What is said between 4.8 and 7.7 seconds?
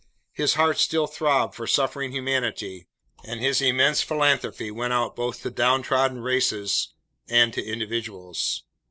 out both to downtrodden races and to